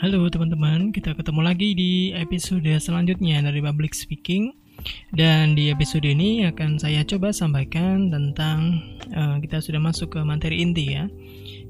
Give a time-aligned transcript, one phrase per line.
[0.00, 4.56] Halo teman-teman, kita ketemu lagi di episode selanjutnya dari Public Speaking.
[5.12, 8.80] Dan di episode ini akan saya coba sampaikan tentang
[9.12, 11.04] uh, kita sudah masuk ke materi inti ya.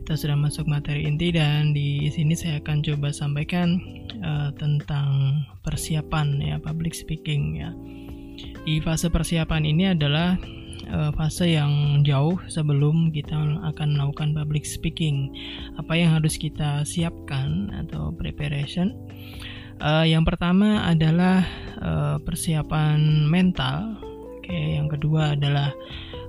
[0.06, 3.82] Kita sudah masuk materi inti dan di sini saya akan coba sampaikan
[4.22, 7.74] uh, tentang persiapan ya public speaking ya.
[8.62, 10.38] Di fase persiapan ini adalah
[10.92, 13.34] uh, fase yang jauh sebelum kita
[13.66, 15.32] akan melakukan public speaking.
[15.78, 18.94] Apa yang harus kita siapkan atau preparation?
[19.80, 21.46] Uh, yang pertama adalah
[21.80, 23.96] uh, persiapan mental.
[24.38, 25.72] Oke, yang kedua adalah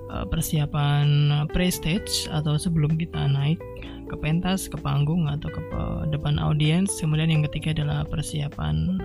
[0.08, 3.60] uh, persiapan pre-stage atau sebelum kita naik
[4.08, 5.60] ke pentas, ke panggung atau ke
[6.12, 6.88] depan audiens.
[7.00, 9.00] Kemudian yang ketiga adalah persiapan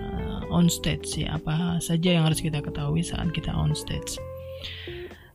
[0.48, 4.16] on stage ya, apa saja yang harus kita ketahui saat kita on stage.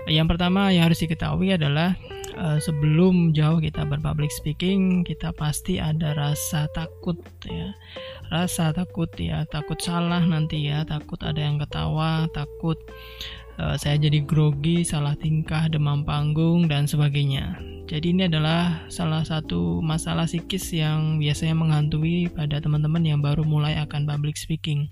[0.08, 1.96] Yang pertama yang harus diketahui adalah
[2.36, 7.16] uh, sebelum jauh kita berpublic speaking, kita pasti ada rasa takut
[7.48, 7.72] ya.
[8.28, 12.76] Rasa takut ya, takut salah nanti ya, takut ada yang ketawa, takut
[13.62, 17.56] uh, saya jadi grogi, salah tingkah, demam panggung dan sebagainya.
[17.84, 23.76] Jadi ini adalah salah satu masalah psikis yang biasanya menghantui pada teman-teman yang baru mulai
[23.76, 24.88] akan public speaking.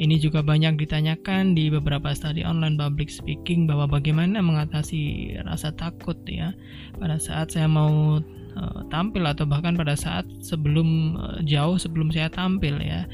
[0.00, 6.16] Ini juga banyak ditanyakan di beberapa studi online public speaking bahwa bagaimana mengatasi rasa takut
[6.24, 6.56] ya
[6.96, 8.16] pada saat saya mau
[8.56, 13.04] uh, tampil atau bahkan pada saat sebelum uh, jauh sebelum saya tampil ya.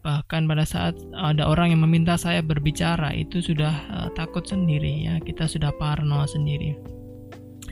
[0.00, 5.20] Bahkan pada saat ada orang yang meminta saya berbicara itu sudah uh, takut sendiri ya.
[5.20, 7.01] Kita sudah parno sendiri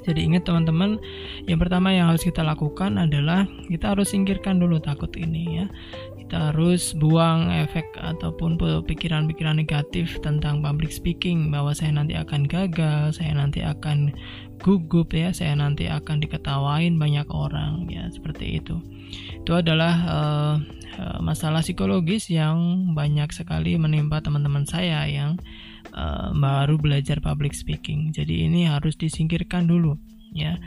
[0.07, 1.01] jadi ingat teman-teman,
[1.45, 5.67] yang pertama yang harus kita lakukan adalah kita harus singkirkan dulu takut ini ya
[6.31, 8.55] kita harus buang efek ataupun
[8.87, 14.15] pikiran-pikiran negatif tentang public speaking bahwa saya nanti akan gagal, saya nanti akan
[14.63, 18.79] gugup ya, saya nanti akan diketawain banyak orang ya seperti itu.
[19.43, 20.55] Itu adalah uh,
[21.19, 25.35] masalah psikologis yang banyak sekali menimpa teman-teman saya yang
[25.95, 28.11] uh, baru belajar public speaking.
[28.15, 29.97] Jadi ini harus disingkirkan dulu
[30.31, 30.59] ya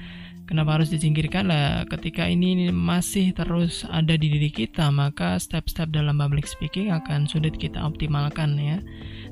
[0.43, 1.47] Kenapa harus disingkirkan?
[1.47, 7.23] Lah, ketika ini masih terus ada di diri kita, maka step-step dalam public speaking akan
[7.23, 8.83] sulit kita optimalkan ya.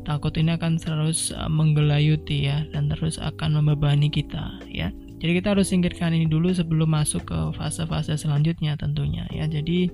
[0.07, 4.95] Takut ini akan terus uh, menggelayuti ya dan terus akan membebani kita ya.
[5.21, 9.45] Jadi kita harus singkirkan ini dulu sebelum masuk ke fase-fase selanjutnya tentunya ya.
[9.45, 9.91] Jadi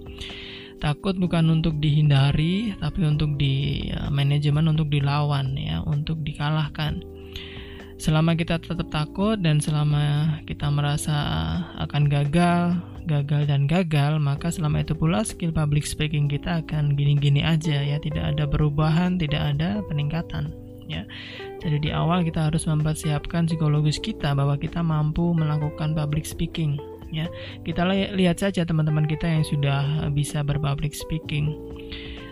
[0.77, 7.01] takut bukan untuk dihindari tapi untuk di uh, manajemen untuk dilawan ya, untuk dikalahkan.
[7.97, 11.17] Selama kita tetap takut dan selama kita merasa
[11.81, 12.77] akan gagal,
[13.09, 17.97] gagal dan gagal, maka selama itu pula skill public speaking kita akan gini-gini aja ya,
[17.97, 20.53] tidak ada perubahan, tidak ada peningkatan
[20.85, 21.03] ya.
[21.57, 26.77] Jadi di awal kita harus mempersiapkan psikologis kita bahwa kita mampu melakukan public speaking
[27.11, 27.27] ya.
[27.63, 31.53] Kita lihat saja teman-teman kita yang sudah bisa berpublic speaking.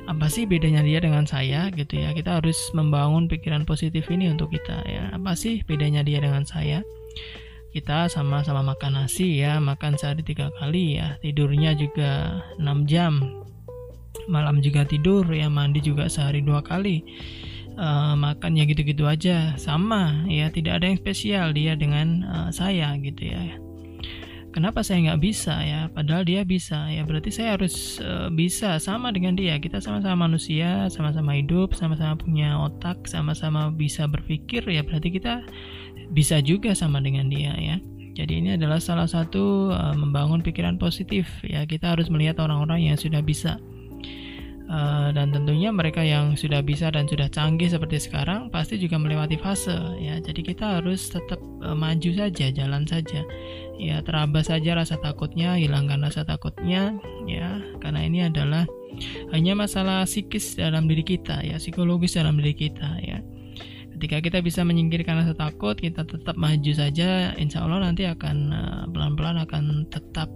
[0.06, 2.14] Apa sih bedanya dia dengan saya gitu ya?
[2.14, 5.10] Kita harus membangun pikiran positif ini untuk kita ya.
[5.10, 6.86] Apa sih bedanya dia dengan saya?
[7.74, 9.58] Kita sama-sama makan nasi ya.
[9.58, 11.18] Makan sehari tiga kali ya.
[11.26, 13.20] Tidurnya juga 6 jam.
[14.30, 15.50] Malam juga tidur ya.
[15.50, 17.02] Mandi juga sehari dua kali.
[17.76, 19.58] Uh, makan ya gitu-gitu aja.
[19.58, 20.54] Sama ya.
[20.54, 23.65] Tidak ada yang spesial dia dengan uh, saya gitu ya
[24.56, 25.92] kenapa saya nggak bisa ya?
[25.92, 27.04] Padahal dia bisa ya.
[27.04, 29.60] Berarti saya harus uh, bisa sama dengan dia.
[29.60, 34.80] Kita sama-sama manusia sama-sama hidup sama-sama punya otak sama-sama bisa berpikir ya.
[34.80, 35.44] Berarti kita
[36.16, 37.76] bisa juga sama dengan dia ya.
[38.16, 41.68] Jadi ini adalah salah satu uh, membangun pikiran positif ya.
[41.68, 43.60] Kita harus melihat orang-orang yang sudah bisa
[44.66, 49.38] Uh, dan tentunya mereka yang sudah bisa dan sudah canggih seperti sekarang pasti juga melewati
[49.38, 50.18] fase ya.
[50.18, 53.22] Jadi kita harus tetap uh, maju saja jalan saja.
[53.78, 56.98] Ya teraba saja rasa takutnya hilangkan rasa takutnya
[57.30, 57.62] ya.
[57.78, 58.66] Karena ini adalah
[59.36, 63.20] hanya masalah psikis dalam diri kita ya psikologis dalam diri kita ya
[63.96, 68.84] ketika kita bisa menyingkirkan rasa takut kita tetap maju saja insya Allah nanti akan uh,
[68.92, 70.28] pelan-pelan akan tetap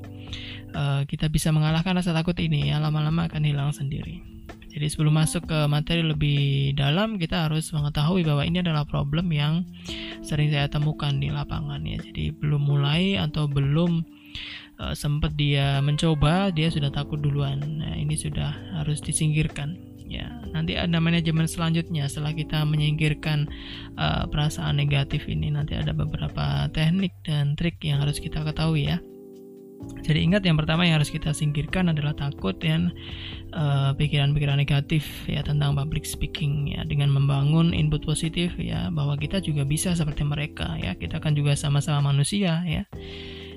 [0.74, 4.24] uh, kita bisa mengalahkan rasa takut ini ya lama-lama akan hilang sendiri.
[4.69, 9.66] Jadi sebelum masuk ke materi lebih dalam kita harus mengetahui bahwa ini adalah problem yang
[10.22, 11.98] sering saya temukan di lapangan ya.
[11.98, 14.06] Jadi belum mulai atau belum
[14.78, 17.60] uh, sempat dia mencoba dia sudah takut duluan.
[17.81, 23.47] Nah, ini sudah harus disingkirkan ya nanti ada manajemen selanjutnya setelah kita menyingkirkan
[23.95, 25.53] uh, perasaan negatif ini.
[25.53, 28.97] Nanti ada beberapa teknik dan trik yang harus kita ketahui ya.
[30.03, 32.91] Jadi ingat yang pertama yang harus kita singkirkan adalah takut dan
[33.56, 36.83] eh, pikiran-pikiran negatif ya tentang public speaking ya.
[36.83, 41.00] Dengan membangun input positif ya bahwa kita juga bisa seperti mereka ya.
[41.00, 42.83] Kita kan juga sama-sama manusia ya.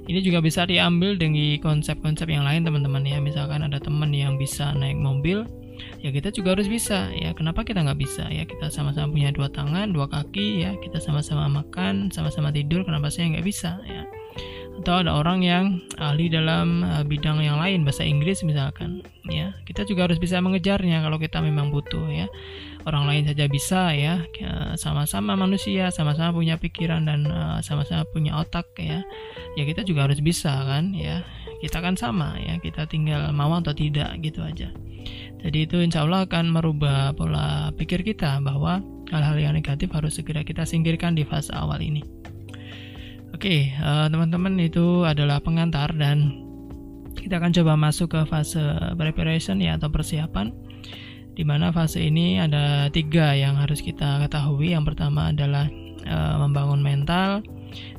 [0.02, 3.18] Ini juga bisa diambil dengan konsep-konsep yang lain teman-teman ya.
[3.18, 5.42] Misalkan ada teman yang bisa naik mobil
[6.02, 7.10] ya kita juga harus bisa.
[7.14, 8.26] Ya kenapa kita nggak bisa?
[8.28, 10.76] Ya kita sama-sama punya dua tangan dua kaki ya.
[10.80, 13.78] Kita sama-sama makan sama-sama tidur kenapa saya nggak bisa?
[13.86, 14.04] Ya.
[14.82, 19.04] Atau ada orang yang ahli dalam uh, bidang yang lain bahasa Inggris misalkan.
[19.28, 22.26] Ya kita juga harus bisa mengejarnya kalau kita memang butuh ya.
[22.82, 24.26] Orang lain saja bisa ya.
[24.74, 29.06] Sama-sama manusia sama-sama punya pikiran dan uh, sama-sama punya otak ya.
[29.54, 31.22] Ya kita juga harus bisa kan ya
[31.62, 34.74] kita kan sama ya kita tinggal mau atau tidak gitu aja
[35.42, 38.82] jadi itu insya Allah akan merubah pola pikir kita bahwa
[39.14, 42.02] hal-hal yang negatif harus segera kita singkirkan di fase awal ini
[43.32, 46.30] Oke, uh, teman-teman itu adalah pengantar dan
[47.16, 48.60] kita akan coba masuk ke fase
[48.94, 50.52] preparation ya atau persiapan.
[51.32, 54.76] Di mana fase ini ada tiga yang harus kita ketahui.
[54.76, 55.64] Yang pertama adalah
[56.04, 57.40] uh, membangun mental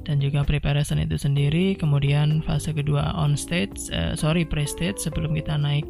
[0.06, 1.74] dan juga preparation itu sendiri.
[1.78, 5.86] Kemudian fase kedua on stage, uh, sorry pre stage sebelum kita naik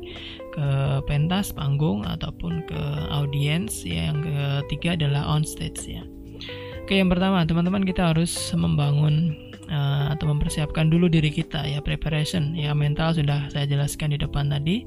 [0.53, 0.67] ke
[1.09, 3.83] pentas panggung ataupun ke audience.
[3.83, 6.03] Ya, yang ketiga adalah on stage ya.
[6.83, 9.39] Oke, yang pertama, teman-teman kita harus membangun
[9.71, 14.51] uh, atau mempersiapkan dulu diri kita ya preparation ya mental sudah saya jelaskan di depan
[14.51, 14.83] tadi.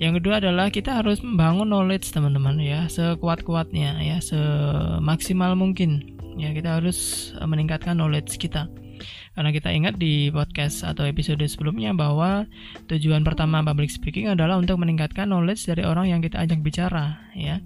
[0.00, 6.78] Yang kedua adalah kita harus membangun knowledge teman-teman ya sekuat-kuatnya ya semaksimal mungkin ya kita
[6.78, 8.68] harus meningkatkan knowledge kita.
[9.32, 12.44] Karena kita ingat di podcast atau episode sebelumnya bahwa
[12.90, 17.62] tujuan pertama public speaking adalah untuk meningkatkan knowledge dari orang yang kita ajak bicara, ya.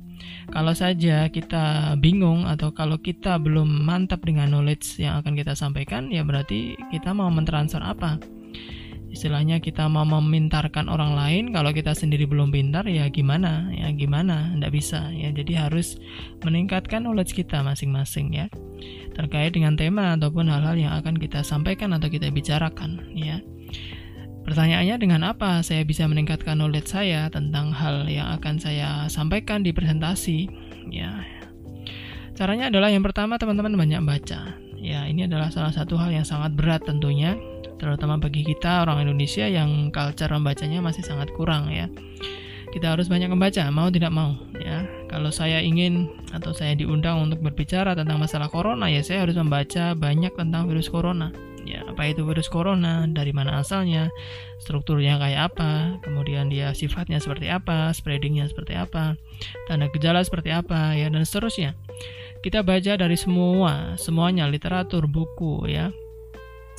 [0.54, 6.12] Kalau saja kita bingung atau kalau kita belum mantap dengan knowledge yang akan kita sampaikan,
[6.12, 8.20] ya berarti kita mau mentransfer apa?
[9.14, 13.70] Istilahnya kita mau memintarkan orang lain kalau kita sendiri belum pintar ya gimana?
[13.70, 14.50] Ya gimana?
[14.58, 15.14] Ndak bisa.
[15.14, 16.02] Ya jadi harus
[16.42, 18.50] meningkatkan knowledge kita masing-masing ya.
[19.14, 23.38] Terkait dengan tema ataupun hal-hal yang akan kita sampaikan atau kita bicarakan ya.
[24.44, 29.70] Pertanyaannya dengan apa saya bisa meningkatkan knowledge saya tentang hal yang akan saya sampaikan di
[29.70, 30.50] presentasi
[30.90, 31.22] ya?
[32.34, 34.58] Caranya adalah yang pertama teman-teman banyak baca.
[34.82, 37.38] Ya ini adalah salah satu hal yang sangat berat tentunya
[37.78, 41.90] terutama bagi kita orang Indonesia yang culture membacanya masih sangat kurang ya.
[42.74, 44.82] Kita harus banyak membaca mau tidak mau ya.
[45.06, 49.94] Kalau saya ingin atau saya diundang untuk berbicara tentang masalah corona ya saya harus membaca
[49.94, 51.30] banyak tentang virus corona
[51.62, 51.86] ya.
[51.86, 54.10] Apa itu virus corona dari mana asalnya
[54.58, 59.14] strukturnya kayak apa kemudian dia sifatnya seperti apa spreadingnya seperti apa
[59.70, 61.78] tanda gejala seperti apa ya dan seterusnya.
[62.42, 65.94] Kita baca dari semua semuanya literatur buku ya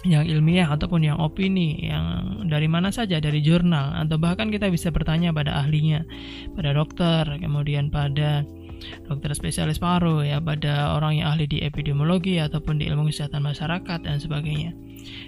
[0.06, 4.94] yang ilmiah ataupun yang opini yang dari mana saja dari jurnal atau bahkan kita bisa
[4.94, 6.06] bertanya pada ahlinya
[6.54, 8.46] pada dokter kemudian pada
[9.08, 14.00] dokter spesialis paru ya pada orang yang ahli di epidemiologi ataupun di ilmu kesehatan masyarakat
[14.04, 14.76] dan sebagainya.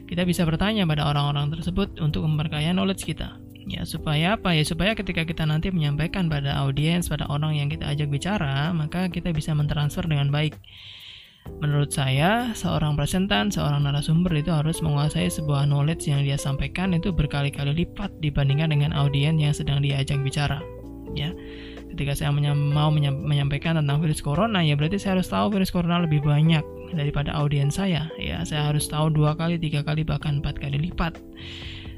[0.09, 3.38] Kita bisa bertanya pada orang-orang tersebut untuk memperkaya knowledge kita.
[3.68, 4.56] Ya supaya apa?
[4.56, 9.12] Ya supaya ketika kita nanti menyampaikan pada audiens pada orang yang kita ajak bicara maka
[9.12, 10.56] kita bisa mentransfer dengan baik
[11.57, 17.09] Menurut saya, seorang presentan, seorang narasumber itu harus menguasai sebuah knowledge yang dia sampaikan itu
[17.09, 20.61] berkali-kali lipat dibandingkan dengan audiens yang sedang diajak bicara.
[21.17, 21.33] Ya,
[21.89, 26.21] ketika saya mau menyampaikan tentang virus corona, ya berarti saya harus tahu virus corona lebih
[26.21, 26.61] banyak
[26.94, 28.05] daripada audiens saya.
[28.21, 31.18] Ya, saya harus tahu dua kali, tiga kali, bahkan empat kali lipat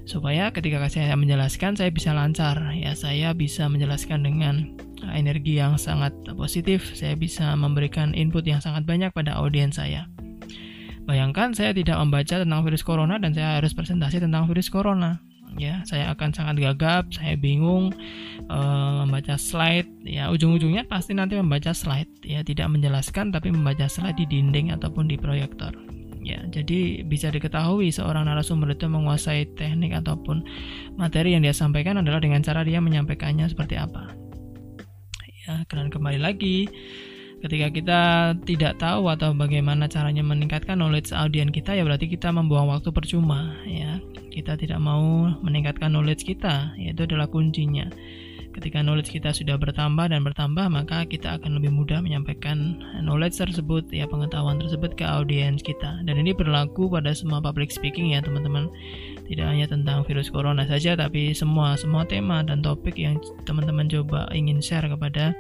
[0.10, 4.74] supaya ketika saya menjelaskan saya bisa lancar ya saya bisa menjelaskan dengan
[5.12, 10.10] energi yang sangat positif, saya bisa memberikan input yang sangat banyak pada audiens saya.
[11.10, 15.18] Bayangkan saya tidak membaca tentang virus corona dan saya harus presentasi tentang virus corona.
[15.58, 17.89] Ya, saya akan sangat gagap, saya bingung
[18.54, 19.89] uh, membaca slide.
[20.06, 22.22] Ya, ujung-ujungnya pasti nanti membaca slide.
[22.22, 25.74] Ya, tidak menjelaskan tapi membaca slide di dinding ataupun di proyektor.
[26.22, 30.46] Ya, jadi bisa diketahui seorang narasumber itu menguasai teknik ataupun
[30.94, 34.28] materi yang dia sampaikan adalah dengan cara dia menyampaikannya seperti apa
[35.50, 36.70] ya dan kembali lagi
[37.41, 38.01] ketika kita
[38.46, 43.58] tidak tahu atau bagaimana caranya meningkatkan knowledge audiens kita ya berarti kita membuang waktu percuma
[43.65, 43.98] ya.
[44.29, 47.89] Kita tidak mau meningkatkan knowledge kita yaitu adalah kuncinya.
[48.53, 53.88] Ketika knowledge kita sudah bertambah dan bertambah maka kita akan lebih mudah menyampaikan knowledge tersebut
[53.89, 56.03] ya pengetahuan tersebut ke audiens kita.
[56.06, 58.68] Dan ini berlaku pada semua public speaking ya teman-teman
[59.29, 64.25] tidak hanya tentang virus corona saja tapi semua semua tema dan topik yang teman-teman coba
[64.33, 65.38] ingin share kepada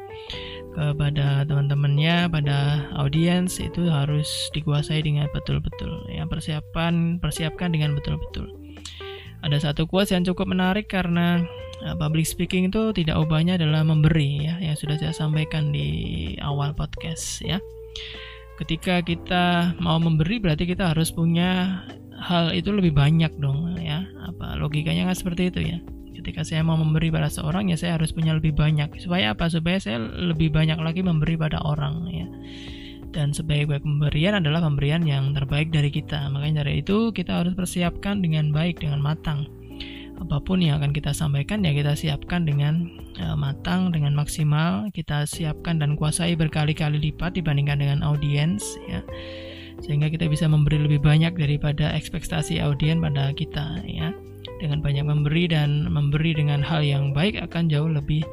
[0.77, 8.47] kepada teman-temannya pada audiens itu harus dikuasai dengan betul-betul ya persiapan persiapkan dengan betul-betul
[9.41, 11.41] ada satu quotes yang cukup menarik karena
[11.79, 16.75] Nah, public speaking itu tidak ubahnya adalah memberi ya yang sudah saya sampaikan di awal
[16.75, 17.63] podcast ya.
[18.59, 21.79] Ketika kita mau memberi berarti kita harus punya
[22.19, 24.03] hal itu lebih banyak dong ya.
[24.27, 25.77] Apa logikanya nggak seperti itu ya?
[26.19, 28.91] Ketika saya mau memberi pada seorang ya saya harus punya lebih banyak.
[28.99, 29.47] Supaya apa?
[29.47, 32.27] Supaya saya lebih banyak lagi memberi pada orang ya.
[33.09, 36.29] Dan sebaik-baik pemberian adalah pemberian yang terbaik dari kita.
[36.29, 39.49] Makanya dari itu kita harus persiapkan dengan baik dengan matang.
[40.19, 42.91] Apa pun yang akan kita sampaikan ya kita siapkan dengan
[43.23, 44.91] uh, matang dengan maksimal.
[44.91, 48.61] Kita siapkan dan kuasai berkali-kali lipat dibandingkan dengan audiens
[48.91, 48.99] ya
[49.83, 54.11] sehingga kita bisa memberi lebih banyak daripada ekspektasi audiens pada kita ya.
[54.59, 58.23] Dengan banyak memberi dan memberi dengan hal yang baik akan jauh lebih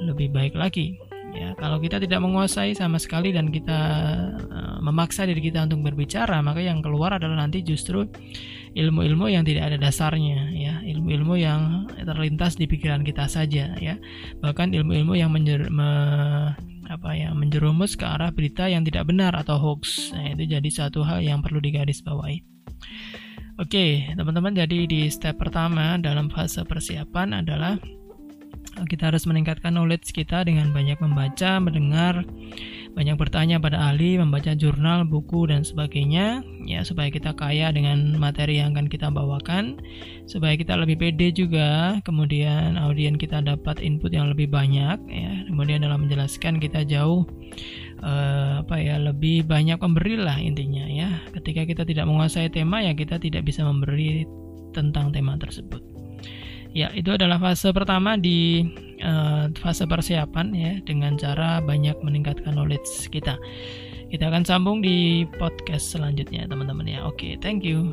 [0.00, 0.96] lebih baik lagi
[1.34, 1.52] ya.
[1.58, 3.80] Kalau kita tidak menguasai sama sekali dan kita
[4.48, 8.06] uh, memaksa diri kita untuk berbicara maka yang keluar adalah nanti justru
[8.74, 10.74] ilmu-ilmu yang tidak ada dasarnya ya.
[10.82, 13.94] Ilmu-ilmu yang terlintas di pikiran kita saja ya.
[14.40, 15.90] Bahkan ilmu-ilmu yang menjer me,
[16.90, 20.12] apa ya menjerumus ke arah berita yang tidak benar atau hoax.
[20.12, 22.42] Nah, itu jadi satu hal yang perlu digarisbawahi.
[23.54, 27.78] Oke teman-teman jadi di step pertama dalam fase persiapan adalah
[28.90, 32.26] kita harus meningkatkan knowledge kita dengan banyak membaca, mendengar,
[32.94, 38.62] banyak bertanya pada ahli, membaca jurnal, buku dan sebagainya ya supaya kita kaya dengan materi
[38.62, 39.82] yang akan kita bawakan,
[40.30, 45.32] supaya kita lebih pede juga, kemudian audien kita dapat input yang lebih banyak ya.
[45.50, 47.26] Kemudian dalam menjelaskan kita jauh
[48.06, 51.10] uh, apa ya lebih banyak memberi lah intinya ya.
[51.34, 54.22] Ketika kita tidak menguasai tema ya kita tidak bisa memberi
[54.70, 55.82] tentang tema tersebut.
[56.74, 58.66] Ya, itu adalah fase pertama di
[59.04, 63.36] uh, fase persiapan ya dengan cara banyak meningkatkan knowledge kita.
[64.08, 67.04] Kita akan sambung di podcast selanjutnya, teman-teman ya.
[67.04, 67.92] Oke, okay, thank you.